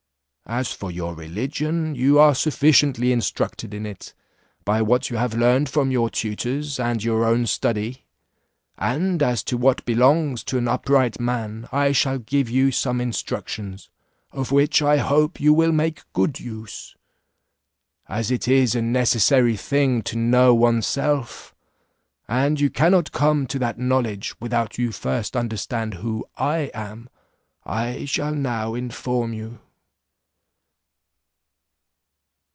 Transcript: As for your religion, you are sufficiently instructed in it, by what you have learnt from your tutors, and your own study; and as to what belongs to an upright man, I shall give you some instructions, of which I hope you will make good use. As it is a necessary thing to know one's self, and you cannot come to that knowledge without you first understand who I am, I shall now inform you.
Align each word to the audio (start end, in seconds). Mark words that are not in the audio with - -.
As 0.47 0.73
for 0.73 0.91
your 0.91 1.15
religion, 1.15 1.95
you 1.95 2.19
are 2.19 2.35
sufficiently 2.35 3.13
instructed 3.13 3.73
in 3.73 3.85
it, 3.85 4.13
by 4.65 4.81
what 4.81 5.09
you 5.09 5.15
have 5.15 5.33
learnt 5.33 5.69
from 5.69 5.91
your 5.91 6.09
tutors, 6.09 6.77
and 6.77 7.01
your 7.01 7.23
own 7.23 7.47
study; 7.47 8.03
and 8.77 9.23
as 9.23 9.43
to 9.45 9.55
what 9.55 9.85
belongs 9.85 10.43
to 10.45 10.57
an 10.57 10.67
upright 10.67 11.21
man, 11.21 11.69
I 11.71 11.93
shall 11.93 12.19
give 12.19 12.49
you 12.49 12.69
some 12.69 12.99
instructions, 12.99 13.89
of 14.33 14.51
which 14.51 14.81
I 14.81 14.97
hope 14.97 15.39
you 15.39 15.53
will 15.53 15.71
make 15.71 16.03
good 16.11 16.37
use. 16.41 16.97
As 18.09 18.29
it 18.29 18.45
is 18.45 18.75
a 18.75 18.81
necessary 18.81 19.55
thing 19.55 20.01
to 20.01 20.17
know 20.17 20.53
one's 20.53 20.85
self, 20.87 21.55
and 22.27 22.59
you 22.59 22.69
cannot 22.69 23.13
come 23.13 23.47
to 23.47 23.59
that 23.59 23.79
knowledge 23.79 24.35
without 24.41 24.77
you 24.77 24.91
first 24.91 25.37
understand 25.37 25.93
who 25.93 26.27
I 26.35 26.69
am, 26.73 27.07
I 27.65 28.03
shall 28.03 28.35
now 28.35 28.73
inform 28.73 29.31
you. 29.31 29.59